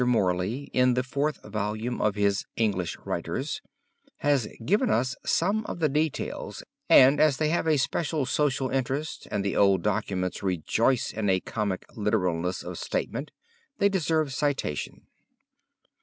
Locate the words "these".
5.79-5.89